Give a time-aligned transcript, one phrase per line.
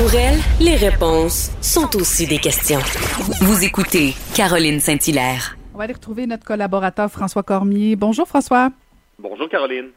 [0.00, 2.78] Pour elle, les réponses sont aussi des questions.
[3.42, 5.58] Vous écoutez Caroline Saint-Hilaire.
[5.74, 7.96] On va aller retrouver notre collaborateur François Cormier.
[7.96, 8.70] Bonjour François.
[9.18, 9.90] Bonjour Caroline.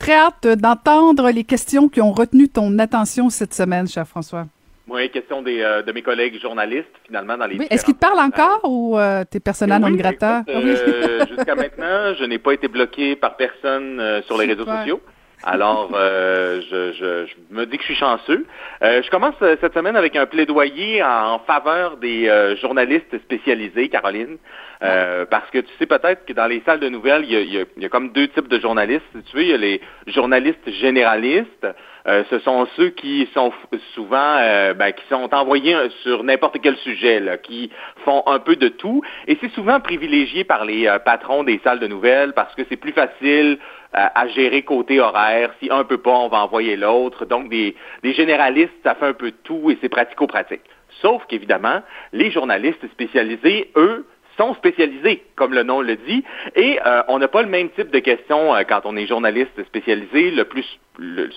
[0.00, 4.46] Très hâte d'entendre les questions qui ont retenu ton attention cette semaine, cher François.
[4.88, 8.00] Oui, question des, euh, de mes collègues journalistes, finalement, dans les oui, Est-ce qu'ils te
[8.00, 10.42] parlent encore ou euh, t'es personnel non grata?
[10.48, 15.00] Euh, Jusqu'à maintenant, je n'ai pas été bloqué par personne euh, sur les réseaux sociaux.
[15.46, 18.46] Alors, euh, je, je, je, me dis que je suis chanceux.
[18.82, 24.38] Euh, je commence cette semaine avec un plaidoyer en faveur des euh, journalistes spécialisés, Caroline,
[24.80, 27.52] parce que tu sais peut-être que dans les salles de nouvelles, il y, a, il,
[27.52, 29.04] y a, il y a, comme deux types de journalistes.
[29.12, 31.66] Tu sais, il y a les journalistes généralistes.
[32.06, 33.50] ce sont ceux qui sont
[33.94, 34.36] souvent,
[34.76, 37.70] ben, qui sont envoyés sur n'importe quel sujet, là, qui
[38.04, 41.86] font un peu de tout, et c'est souvent privilégié par les patrons des salles de
[41.86, 43.58] nouvelles parce que c'est plus facile
[43.94, 45.54] à gérer côté horaire.
[45.60, 47.24] Si un peut pas, on va envoyer l'autre.
[47.24, 50.62] Donc, des, généralistes, ça fait un peu tout et c'est pratico-pratique.
[51.00, 56.24] Sauf qu'évidemment, les journalistes spécialisés, eux, sont spécialisés, comme le nom le dit,
[56.56, 59.62] et euh, on n'a pas le même type de questions euh, quand on est journaliste
[59.64, 60.32] spécialisé.
[60.32, 60.66] Le plus
[60.98, 61.30] le,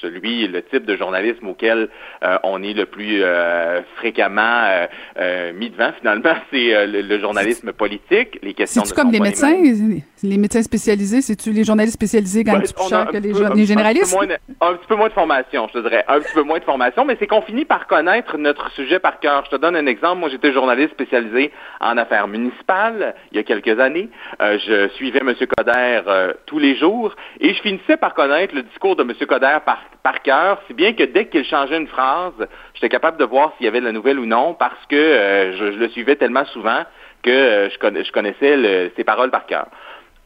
[0.00, 1.88] celui, le type de journalisme auquel
[2.22, 4.86] euh, on est le plus euh, fréquemment euh,
[5.18, 8.84] euh mis devant, finalement, c'est le, le, journalisme politique, les questions.
[8.84, 12.88] C'est comme les médecins, les, les, médecins spécialisés, c'est-tu les journalistes spécialisés quand ben, plus
[12.88, 14.14] cher que les, peu, les généralistes?
[14.14, 16.42] Un petit, de, un petit, peu moins de formation, je te dirais, un petit peu
[16.42, 19.44] moins de formation, mais c'est qu'on finit par connaître notre sujet par cœur.
[19.46, 20.20] Je te donne un exemple.
[20.20, 24.08] Moi, j'étais journaliste spécialisé en affaires municipales il y a quelques années.
[24.40, 25.34] je suivais M.
[25.56, 26.00] Coder
[26.46, 29.12] tous les jours et je finissais par connaître le discours de M.
[29.26, 32.32] Coder par, par cœur, si bien que dès qu'il changeait une phrase,
[32.74, 35.56] j'étais capable de voir s'il y avait de la nouvelle ou non, parce que euh,
[35.56, 36.82] je, je, le suivais tellement souvent
[37.22, 39.66] que euh, je, conna, je, connaissais le, ses paroles par cœur.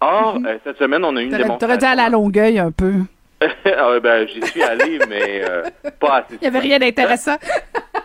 [0.00, 0.48] Or, mm -hmm.
[0.48, 1.58] euh, cette semaine, on a eu une démonstration.
[1.58, 2.94] T'aurais dit à la longueuil un peu.
[3.64, 5.62] ah, ben, j'y suis allé, mais euh,
[6.00, 6.34] pas assez.
[6.40, 7.36] Il n'y avait rien d'intéressant.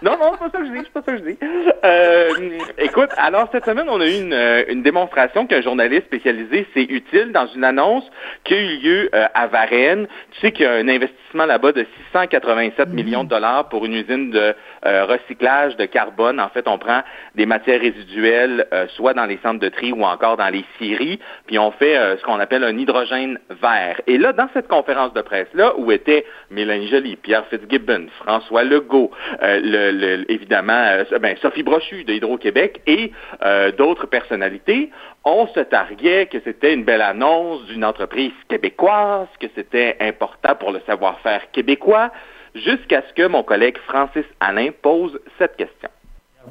[0.03, 1.37] Non, non, c'est pas ça que je dis, c'est pas ça que je dis.
[1.85, 2.29] Euh,
[2.77, 7.31] écoute, alors cette semaine, on a eu une, une démonstration qu'un journaliste spécialisé, c'est utile
[7.31, 8.03] dans une annonce
[8.43, 10.07] qui a eu lieu euh, à Varennes.
[10.31, 12.93] Tu sais qu'il y a un investissement là-bas de 687 mmh.
[12.93, 14.53] millions de dollars pour une usine de
[14.85, 16.39] euh, recyclage de carbone.
[16.39, 17.01] En fait, on prend
[17.35, 21.19] des matières résiduelles, euh, soit dans les centres de tri ou encore dans les scieries,
[21.47, 24.01] puis on fait ce qu'on appelle un hydrogène vert.
[24.07, 29.11] Et là, dans cette conférence de presse-là, où étaient Mélanie Joly, Pierre Fitzgibbon, François Legault,
[29.41, 29.91] euh, le,
[30.29, 33.11] évidemment euh, ben, Sophie Brochu de Hydro-Québec et
[33.43, 34.89] euh, d'autres personnalités,
[35.23, 40.71] on se targuait que c'était une belle annonce d'une entreprise québécoise, que c'était important pour
[40.71, 42.11] le savoir-faire québécois,
[42.55, 45.89] jusqu'à ce que mon collègue Francis Alain pose cette question.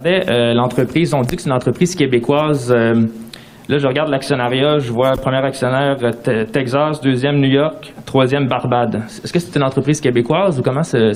[0.04, 2.72] L'entreprise, on dit que c'est une entreprise québécoise
[3.68, 5.96] Là, je regarde l'actionnariat, je vois premier actionnaire
[6.52, 9.02] Texas, deuxième New York, troisième Barbade.
[9.06, 11.12] Est-ce que c'est une entreprise québécoise ou comment c'est.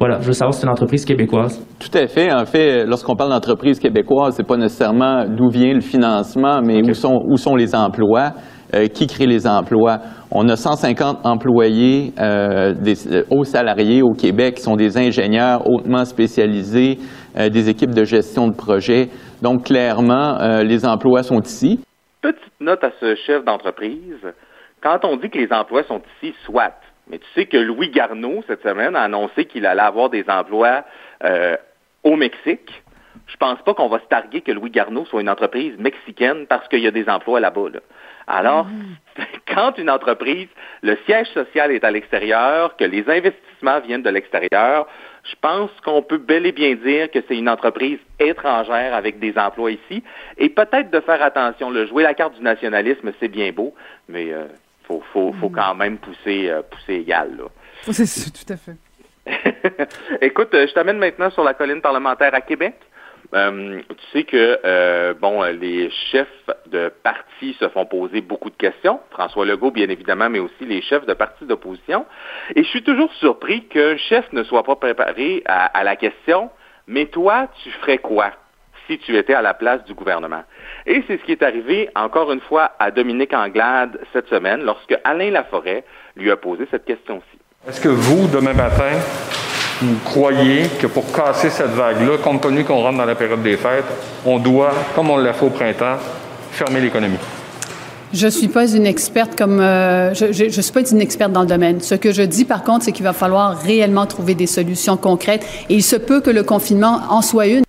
[0.00, 1.62] Voilà, je veux savoir si c'est une entreprise québécoise.
[1.78, 2.32] Tout à fait.
[2.32, 6.90] En fait, lorsqu'on parle d'entreprise québécoise, c'est pas nécessairement d'où vient le financement, mais okay.
[6.90, 8.30] où, sont, où sont les emplois,
[8.74, 9.98] euh, qui crée les emplois.
[10.30, 15.68] On a 150 employés, euh, des euh, hauts salariés au Québec, qui sont des ingénieurs
[15.68, 16.96] hautement spécialisés,
[17.38, 19.10] euh, des équipes de gestion de projet.
[19.42, 21.78] Donc, clairement, euh, les emplois sont ici.
[22.22, 24.16] Petite note à ce chef d'entreprise.
[24.82, 26.72] Quand on dit que les emplois sont ici, soit.
[27.10, 30.84] Mais tu sais que Louis Garneau, cette semaine, a annoncé qu'il allait avoir des emplois
[31.24, 31.56] euh,
[32.04, 32.82] au Mexique.
[33.26, 36.66] Je pense pas qu'on va se targuer que Louis Garneau soit une entreprise mexicaine parce
[36.68, 37.68] qu'il y a des emplois là-bas.
[37.74, 37.80] Là.
[38.26, 38.96] Alors, mmh.
[39.54, 40.48] quand une entreprise,
[40.82, 44.86] le siège social est à l'extérieur, que les investissements viennent de l'extérieur,
[45.24, 49.36] je pense qu'on peut bel et bien dire que c'est une entreprise étrangère avec des
[49.36, 50.02] emplois ici.
[50.38, 53.74] Et peut-être de faire attention, le jouer la carte du nationalisme, c'est bien beau,
[54.08, 54.46] mais euh,
[54.90, 57.36] faut, faut, faut quand même pousser, euh, pousser égal.
[57.36, 57.44] Là.
[57.92, 58.76] C'est tout à fait.
[60.20, 62.74] Écoute, je t'amène maintenant sur la colline parlementaire à Québec.
[63.32, 68.56] Euh, tu sais que euh, bon, les chefs de partis se font poser beaucoup de
[68.56, 68.98] questions.
[69.10, 72.06] François Legault, bien évidemment, mais aussi les chefs de partis d'opposition.
[72.56, 76.50] Et je suis toujours surpris qu'un chef ne soit pas préparé à, la question
[76.88, 78.32] Mais toi, tu ferais quoi
[78.90, 80.42] si tu étais à la place du gouvernement?
[80.86, 84.96] Et c'est ce qui est arrivé encore une fois à Dominique Anglade cette semaine lorsque
[85.04, 85.84] Alain Laforêt
[86.16, 87.38] lui a posé cette question-ci.
[87.68, 88.90] Est-ce que vous, demain matin,
[89.80, 93.56] vous croyez que pour casser cette vague-là, compte tenu qu'on rentre dans la période des
[93.56, 93.84] fêtes,
[94.26, 95.98] on doit, comme on l'a fait au printemps,
[96.50, 97.18] fermer l'économie?
[98.12, 101.46] Je suis pas une experte comme euh, je, je, suis pas une experte dans le
[101.46, 101.80] domaine.
[101.80, 105.46] Ce que je dis par contre, c'est qu'il va falloir réellement trouver des solutions concrètes
[105.68, 107.62] et il se peut que le confinement en soit une.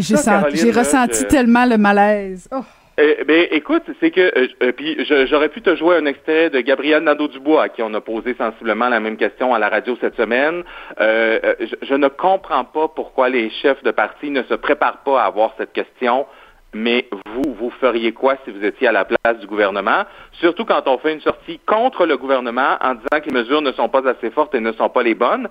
[0.00, 2.48] J'ai ressenti tellement le malaise.
[2.52, 2.62] Oh.
[2.98, 6.60] Eh, ben, écoute, c'est que euh, euh, puis j'aurais pu te jouer un extrait de
[6.60, 10.14] Gabriel Nadeau-Dubois à qui on a posé sensiblement la même question à la radio cette
[10.14, 10.62] semaine.
[11.00, 15.24] Euh, je, ne comprends pas pourquoi les chefs de parti ne se préparent pas à
[15.24, 16.26] avoir cette question.
[16.74, 20.04] Mais vous, vous feriez quoi si vous étiez à la place du gouvernement?
[20.32, 23.72] Surtout quand on fait une sortie contre le gouvernement en disant que les mesures ne
[23.72, 25.48] sont pas assez fortes et ne sont pas les bonnes.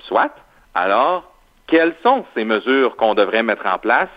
[0.00, 0.34] Soit.
[0.74, 1.37] Alors,
[1.68, 4.08] quelles sont ces mesures qu'on devrait mettre en place?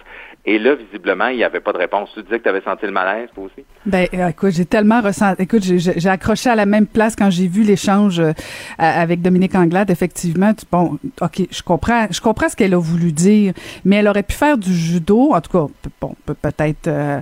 [0.43, 2.09] Et là, visiblement, il n'y avait pas de réponse.
[2.15, 3.63] Tu disais que tu avais senti le malaise, toi aussi?
[3.85, 5.43] Ben, euh, écoute, j'ai tellement ressenti.
[5.43, 8.33] Écoute, j'ai accroché à la même place quand j'ai vu l'échange euh,
[8.79, 9.91] avec Dominique Anglade.
[9.91, 13.53] Effectivement, bon, ok, je comprends, je comprends ce qu'elle a voulu dire,
[13.85, 15.33] mais elle aurait pu faire du judo.
[15.33, 16.87] En tout cas, bon, peut-être.
[16.87, 17.21] Euh,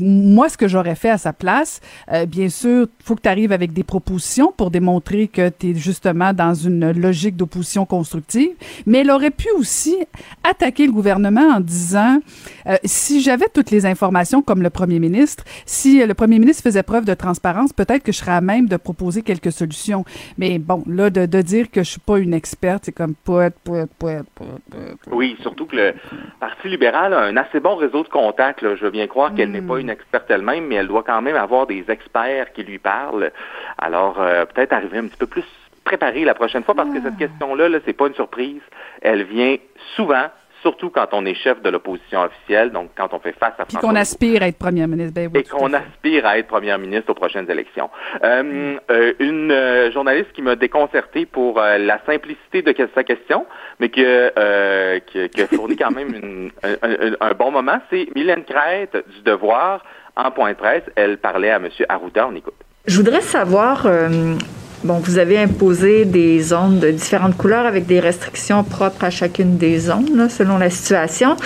[0.00, 1.82] moi, ce que j'aurais fait à sa place,
[2.28, 6.32] bien sûr, faut que tu arrives avec des propositions pour démontrer que tu es justement
[6.32, 8.50] dans une logique d'opposition constructive.
[8.86, 9.96] Mais elle aurait pu aussi
[10.42, 12.13] attaquer le gouvernement en disant
[12.66, 16.62] euh, si j'avais toutes les informations comme le premier ministre, si euh, le premier ministre
[16.62, 20.04] faisait preuve de transparence, peut-être que je serais à même de proposer quelques solutions.
[20.38, 23.90] Mais bon, là, de, dire que je suis pas une experte, c'est comme poète, poète,
[23.98, 25.94] poète, poète, Oui, surtout que le
[26.40, 28.60] Parti libéral a un assez bon réseau de contacts.
[28.62, 31.36] Je veux bien croire qu'elle n'est pas une experte elle-même, mais elle doit quand même
[31.36, 33.30] avoir des experts qui lui parlent.
[33.78, 35.44] Alors, euh, peut-être arriver un petit peu plus
[35.84, 38.62] préparée la prochaine fois parce que cette question-là, -là, c'est pas une surprise.
[39.02, 39.56] Elle vient
[39.96, 40.28] souvent
[40.64, 43.76] surtout quand on est chef de l'opposition officielle, donc quand on fait face à Puis
[43.76, 45.12] qu'on aspire à être premier ministre.
[45.14, 47.90] Ben et qu'on aspire à être premier ministre aux prochaines élections.
[48.22, 53.44] Euh, euh, une euh, journaliste qui m'a déconcerté pour la simplicité de sa question,
[53.78, 56.50] mais qui, qui, a fourni quand même
[57.20, 59.84] un, bon moment, c'est Mylène Crête du Devoir
[60.16, 60.84] en point de presse.
[60.96, 61.68] Elle parlait à M.
[61.90, 62.26] Arruda.
[62.26, 62.54] On écoute.
[62.86, 63.86] Je voudrais savoir
[64.84, 69.56] Bon, vous avez imposé des zones de différentes couleurs avec des restrictions propres à chacune
[69.56, 71.38] des zones, selon la situation.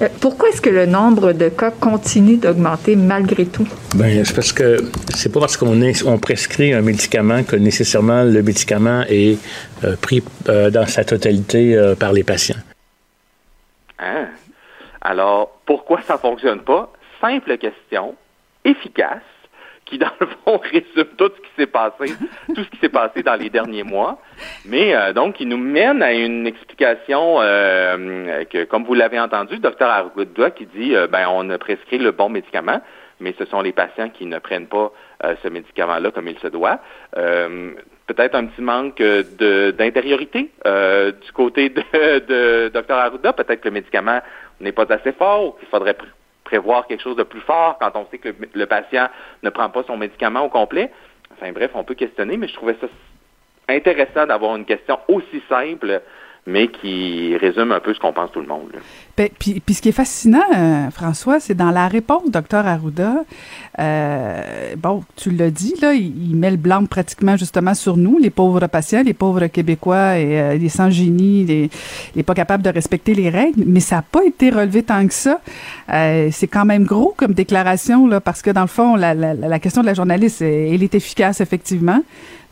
[0.00, 3.68] Euh, pourquoi est-ce que le nombre de cas continue d'augmenter malgré tout?
[3.94, 4.78] Bien, c'est parce que
[5.14, 9.36] c'est pas parce qu'on on prescrit un médicament que nécessairement le médicament est
[9.84, 12.62] euh, pris euh, dans sa totalité par les patients.
[13.98, 14.28] Hein?
[15.02, 16.90] Alors, pourquoi ça fonctionne pas?
[17.20, 18.14] Simple question,
[18.64, 19.20] efficace
[19.86, 22.12] qui, dans le fond, résume tout ce qui s'est passé,
[22.54, 24.20] tout ce qui s'est passé dans les derniers mois.
[24.66, 29.58] Mais euh, donc, il nous mène à une explication euh, que, comme vous l'avez entendu,
[29.58, 32.82] docteur Arruda qui dit, euh, ben, on a prescrit le bon médicament,
[33.20, 34.92] mais ce sont les patients qui ne prennent pas
[35.42, 36.80] ce médicament-là comme il se doit.
[37.14, 41.82] Peut-être un petit manque d'intériorité du côté de,
[42.18, 43.32] de Dr Arruda.
[43.32, 44.20] Peut-être que le médicament
[44.60, 45.96] n'est pas assez fort, qu'il faudrait
[46.46, 49.08] prévoir quelque chose de plus fort quand on sait que le, patient
[49.42, 50.90] ne prend pas son médicament au complet.
[51.32, 52.86] Enfin bref, on peut questionner, mais je trouvais ça
[53.68, 56.00] intéressant d'avoir une question aussi simple
[56.46, 58.72] mais qui résume un peu ce qu'on pense tout le monde.
[59.16, 63.24] Ben, puis, puis, ce qui est fascinant, euh, François, c'est dans la réponse, docteur Arruda,
[63.78, 68.28] euh, bon, tu l'as dit, là, il, met le blanc pratiquement justement sur nous, les
[68.28, 71.70] pauvres patients, les pauvres Québécois et euh, les sans-génie, les,
[72.14, 75.14] les pas capables de respecter les règles, mais ça n'a pas été relevé tant que
[75.14, 75.40] ça.
[75.92, 79.32] Euh, c'est quand même gros comme déclaration, là, parce que dans le fond, la, la,
[79.32, 82.02] la question de la journaliste, elle est efficace, effectivement,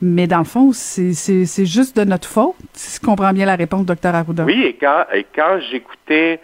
[0.00, 3.86] mais dans le fond, c'est juste de notre faute, si je comprends bien la réponse,
[3.86, 4.44] docteur Arruda.
[4.44, 6.40] Oui, et quand, et quand j'écoutais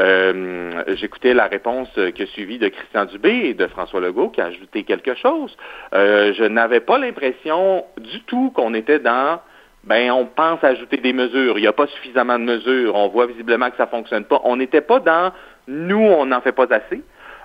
[0.00, 4.46] euh, j'écoutais la réponse que suivie de Christian Dubé et de François Legault qui a
[4.46, 5.56] ajouté quelque chose.
[5.92, 9.40] Euh, je n'avais pas l'impression du tout qu'on était dans
[9.84, 13.26] ben on pense ajouter des mesures, il n'y a pas suffisamment de mesures, on voit
[13.26, 14.40] visiblement que ça fonctionne pas.
[14.44, 15.32] On n'était pas dans
[15.68, 17.02] nous, on n'en fait pas assez.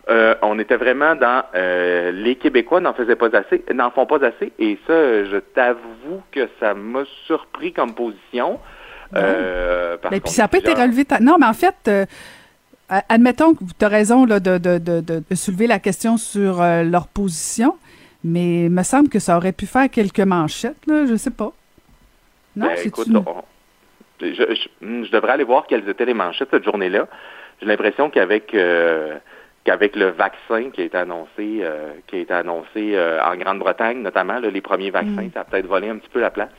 [0.08, 4.24] Euh, on était vraiment dans euh, les Québécois n'en faisaient pas assez, n'en font pas
[4.24, 8.60] assez, et ça, je t'avoue que ça m'a surpris comme position.
[9.16, 11.06] Euh, mais puis ça n'a pas été relevé.
[11.22, 11.90] Non, mais en fait,
[12.90, 17.08] admettons que tu as raison là, de, de, de, de, soulever la question sur leur
[17.08, 17.76] position,
[18.24, 21.52] mais il me semble que ça aurait pu faire quelques manchettes, là, je sais pas.
[22.56, 23.18] Non, Ben, c'est écoute, une...
[23.18, 23.44] on-
[24.22, 27.08] je, je- hmm, je devrais aller voir quelles étaient les manchettes cette journée-là.
[27.60, 29.18] J'ai l'impression qu'avec euh,
[29.66, 34.02] qu'avec le vaccin qui a été annoncé, euh, qui a été annoncé euh, en Grande-Bretagne
[34.02, 35.32] notamment, là, les premiers vaccins, Mm.
[35.34, 36.50] ça a peut-être volé un petit peu la place.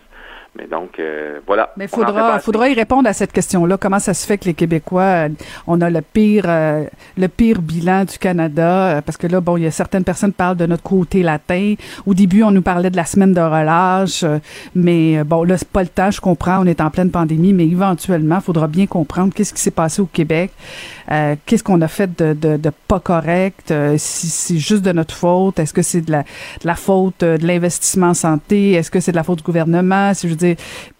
[0.58, 1.72] Mais donc, euh, voilà.
[1.76, 3.76] Mais On en fait faudra, faudra y répondre à cette question-là.
[3.76, 5.28] Comment ça se fait que les Québécois, euh,
[5.66, 6.84] on a le pire, euh,
[7.18, 8.96] le pire bilan du Canada?
[8.96, 11.22] euh, Parce que là, bon, il y a certaines personnes qui parlent de notre côté
[11.22, 11.74] latin.
[12.06, 14.38] Au début, on nous parlait de la semaine de relâche, euh,
[14.74, 16.10] mais bon, là, c'est pas le temps.
[16.10, 19.60] Je comprends, on est en pleine pandémie, mais éventuellement, il faudra bien comprendre qu'est-ce qui
[19.60, 20.52] s'est passé au Québec,
[21.10, 25.14] euh, qu'est-ce qu'on a fait de, de, de pas correct, si c'est juste de notre
[25.14, 29.00] faute, est-ce que c'est de la, de la faute de l'investissement en santé, est-ce que
[29.00, 30.45] c'est de la faute du gouvernement, si je veux dire,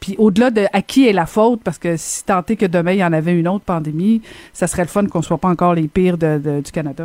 [0.00, 2.92] puis au-delà de à qui est la faute, parce que si tant est que demain
[2.92, 4.22] il y en avait une autre pandémie,
[4.52, 7.04] ça serait le fun qu'on soit pas encore les pires de, du Canada.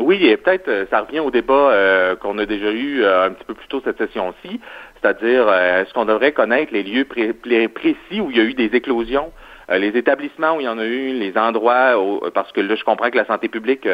[0.00, 3.30] Oui, et peut-être euh, ça revient au débat euh, qu'on a déjà eu euh, un
[3.30, 4.60] petit peu plus tôt cette session-ci,
[5.00, 8.54] c'est-à-dire est-ce qu'on devrait connaître les lieux pré- pré- précis où il y a eu
[8.54, 9.32] des éclosions,
[9.70, 12.84] les établissements où il y en a eu, les endroits, où- parce que là je
[12.84, 13.86] comprends que la santé publique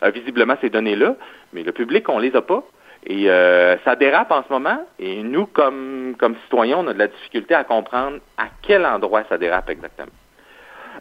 [0.00, 1.16] a visiblement ces données-là,
[1.52, 2.62] mais le public on les a pas.
[3.08, 6.98] Et euh, ça dérape en ce moment, et nous, comme, comme citoyens, on a de
[6.98, 10.12] la difficulté à comprendre à quel endroit ça dérape exactement.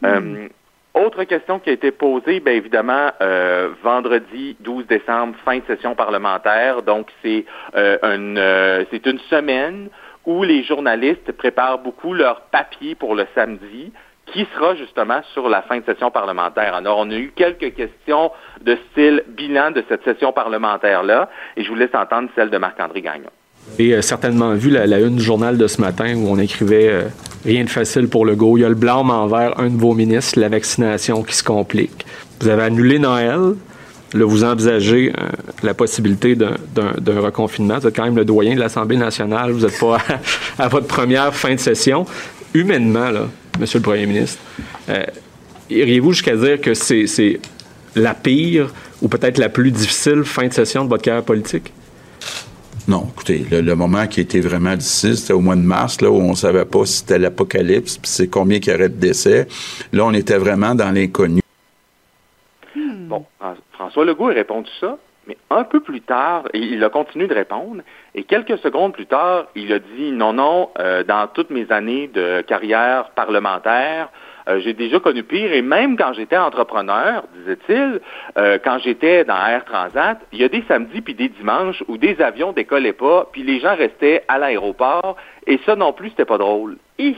[0.05, 0.47] Euh,
[0.93, 5.95] autre question qui a été posée, bien évidemment, euh, vendredi 12 décembre, fin de session
[5.95, 6.81] parlementaire.
[6.81, 7.45] Donc, c'est
[7.75, 9.89] euh, une, euh, c'est une semaine
[10.25, 13.91] où les journalistes préparent beaucoup leurs papiers pour le samedi,
[14.33, 16.75] qui sera justement sur la fin de session parlementaire.
[16.75, 18.31] Alors, on a eu quelques questions
[18.63, 23.01] de style bilan de cette session parlementaire-là, et je vous laisse entendre celle de Marc-André
[23.01, 23.29] Gagnon.
[23.73, 27.01] Avez euh, certainement vu la, une du journal de ce matin où on écrivait euh,
[27.45, 28.57] rien de facile pour le go.
[28.57, 32.05] Il y a le blâme envers un de vos ministres, la vaccination qui se complique.
[32.39, 33.55] Vous avez annulé Noël.
[34.13, 35.27] Là, vous envisagez euh,
[35.63, 36.55] la possibilité d'un-
[37.21, 37.77] reconfinement.
[37.79, 39.51] Vous êtes quand même le doyen de l'Assemblée nationale.
[39.51, 39.97] Vous n'êtes pas
[40.59, 42.05] à votre première fin de session.
[42.53, 43.23] Humainement, là,
[43.59, 44.39] Monsieur le Premier ministre,
[44.89, 45.03] euh,
[45.69, 47.39] iriez-vous jusqu'à dire que c'est c'est
[47.95, 48.71] la pire
[49.01, 51.73] ou peut-être la plus difficile fin de session de votre carrière politique?
[52.87, 56.09] Non, écoutez, le, le moment qui était vraiment difficile, c'était au mois de mars, là,
[56.09, 59.47] où on savait pas si c'était l'apocalypse, puis c'est combien qu'il y aurait de décès.
[59.91, 61.41] Là, on était vraiment dans l'inconnu.
[63.09, 67.27] Bon, Fran- François Legault a répondu ça, mais un peu plus tard, il a continué
[67.27, 67.81] de répondre,
[68.15, 72.07] et quelques secondes plus tard, il a dit non, non, euh, dans toutes mes années
[72.07, 74.09] de carrière parlementaire,
[74.47, 77.99] euh, j'ai déjà connu pire, et même quand j'étais entrepreneur, disait-il,
[78.37, 81.97] euh, quand j'étais dans Air Transat, il y a des samedis puis des dimanches où
[81.97, 86.25] des avions décollaient pas, puis les gens restaient à l'aéroport, et ça non plus, c'était
[86.25, 86.77] pas drôle.
[86.97, 87.17] Hi!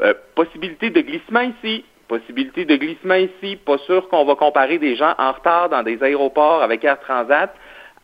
[0.00, 3.56] Euh, possibilité de glissement ici, possibilité de glissement ici.
[3.56, 7.54] Pas sûr qu'on va comparer des gens en retard dans des aéroports avec Air Transat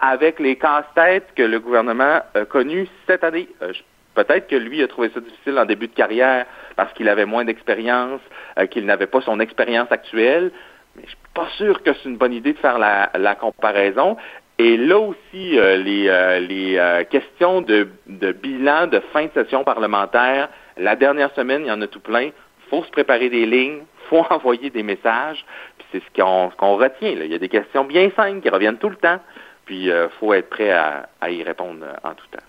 [0.01, 3.49] avec les casse-têtes que le gouvernement a connus cette année.
[3.63, 3.73] Euh,
[4.13, 7.45] Peut-être que lui a trouvé ça difficile en début de carrière parce qu'il avait moins
[7.45, 8.21] d'expérience,
[8.59, 10.51] euh, qu'il n'avait pas son expérience actuelle,
[10.97, 14.17] mais je suis pas sûr que c'est une bonne idée de faire la, comparaison.
[14.59, 17.89] Et là aussi, euh, les, questions de
[18.33, 22.31] bilan de fin de session parlementaire, la dernière semaine, il y en a tout plein.
[22.71, 25.45] Faut se préparer des lignes, faut envoyer des messages.
[25.79, 26.23] Puis c'est ce
[26.57, 27.15] qu'on retient.
[27.17, 27.25] Là.
[27.25, 29.19] Il y a des questions bien simples qui reviennent tout le temps.
[29.67, 32.43] Puis il faut être prêt à, à y répondre euh, en tout temps.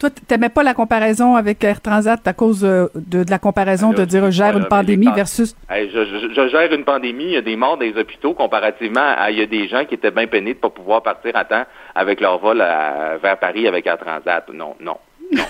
[0.00, 3.92] Toi, t'aimais pas la comparaison avec Air Transat à cause euh, de, de la comparaison
[3.92, 7.30] de dire je gère une pandémie versus Hey, je, je- je gère une pandémie, il
[7.32, 9.94] y a des morts dans les hôpitaux comparativement à il y a des gens qui
[9.94, 11.64] étaient bien peinés de ne pas pouvoir partir à temps
[11.94, 14.48] avec leur vol à- vers Paris avec Air Transat.
[14.54, 14.96] Non, non,
[15.32, 15.44] non.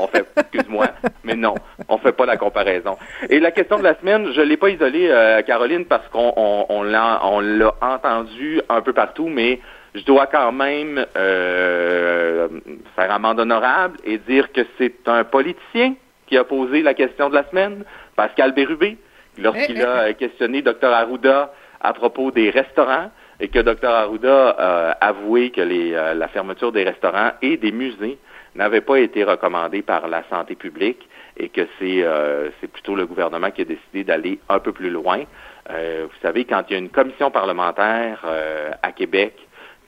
[0.00, 0.88] on fait, excuse-moi,
[1.24, 1.54] mais non,
[1.88, 2.96] on fait pas la comparaison.
[3.28, 6.66] Et la question de la semaine, je l'ai pas isolée, euh, Caroline, parce qu'on on,
[6.68, 9.60] on l'a on l'a entendu un peu partout, mais
[9.96, 12.48] je dois quand même euh,
[12.94, 15.94] faire amende honorable et dire que c'est un politicien
[16.26, 18.98] qui a posé la question de la semaine, Pascal Bérubé,
[19.38, 24.90] lorsqu'il a euh, questionné Dr Arruda à propos des restaurants et que Dr Arruda a
[25.06, 28.18] avoué que les, euh, la fermeture des restaurants et des musées
[28.56, 33.06] n'avait pas été recommandée par la santé publique et que c'est euh, c'est plutôt le
[33.06, 35.22] gouvernement qui a décidé d'aller un peu plus loin.
[35.70, 39.34] Euh, vous savez, quand il y a une commission parlementaire euh, à Québec,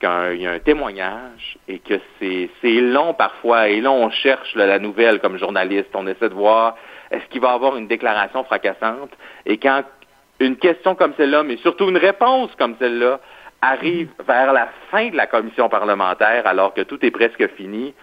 [0.01, 4.09] quand il y a un témoignage et que c'est c'est long parfois, et là on
[4.09, 6.75] cherche là, la nouvelle comme journaliste, on essaie de voir
[7.11, 9.11] est-ce qu'il va y avoir une déclaration fracassante,
[9.45, 9.83] et quand
[10.39, 13.19] une question comme celle-là, mais surtout une réponse comme celle-là,
[13.61, 17.93] arrive vers la fin de la commission parlementaire alors que tout est presque fini,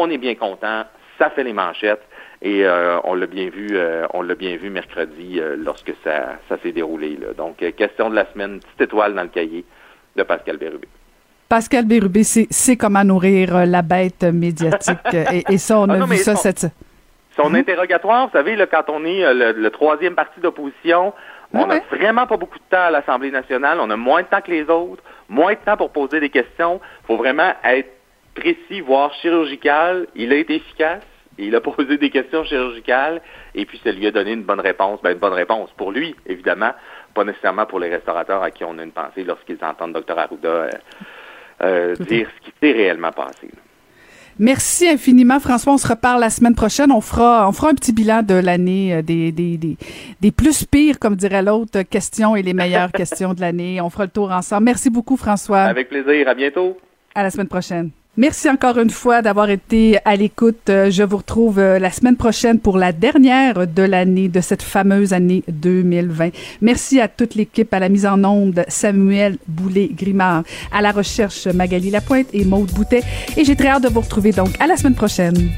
[0.00, 0.84] on est bien content,
[1.18, 2.02] ça fait les manchettes.
[2.44, 6.38] Et euh, on l'a bien vu, euh, on l'a bien vu mercredi euh, lorsque ça,
[6.48, 7.16] ça s'est déroulé.
[7.20, 7.32] Là.
[7.36, 9.64] Donc, question de la semaine, petite étoile dans le cahier
[10.16, 10.88] de Pascal Bérubé.
[11.48, 14.98] Pascal Bérubé sait comment nourrir la bête médiatique.
[15.32, 16.66] et, et ça, on Ah a non, vu mais ça on- cette
[17.36, 17.56] Son Mhm.
[17.56, 21.12] interrogatoire, vous savez, là, quand on est le, le troisième parti d'opposition,
[21.54, 23.78] on n'a vraiment pas beaucoup de temps à l'Assemblée nationale.
[23.80, 26.80] On a moins de temps que les autres, moins de temps pour poser des questions.
[27.02, 27.90] Il faut vraiment être
[28.34, 30.06] précis, voire chirurgical.
[30.14, 31.02] Il a été efficace.
[31.38, 33.22] Il a posé des questions chirurgicales
[33.54, 35.00] et puis ça lui a donné une bonne réponse.
[35.02, 36.72] Ben, une bonne réponse pour lui, évidemment,
[37.14, 40.48] pas nécessairement pour les restaurateurs à qui on a une pensée lorsqu'ils entendent Dr Arruda
[40.48, 40.70] euh,
[41.62, 43.48] euh, dire ce qui s'est réellement passé.
[43.52, 43.60] là.
[44.38, 45.74] Merci infiniment, François.
[45.74, 46.90] On se reparle la semaine prochaine.
[46.90, 49.76] On fera, on fera un petit bilan de l'année, euh, des, des, des,
[50.20, 53.80] des plus pires, comme dirait l'autre, questions et les meilleures questions de l'année.
[53.80, 54.64] On fera le tour ensemble.
[54.64, 55.62] Merci beaucoup, François.
[55.62, 56.28] Avec plaisir.
[56.28, 56.78] À bientôt.
[57.14, 57.90] À la semaine prochaine.
[58.18, 60.68] Merci encore une fois d'avoir été à l'écoute.
[60.68, 64.60] Euh, Je vous retrouve euh, la semaine prochaine pour la dernière de l'année, de cette
[64.60, 66.28] fameuse année 2020.
[66.60, 71.88] Merci à toute l'équipe, à la mise en onde, Samuel Boulay-Grimard, à la recherche, Magali
[71.88, 73.02] Lapointe et Maude Boutet.
[73.38, 75.50] Et j'ai très hâte de vous retrouver donc à la semaine prochaine.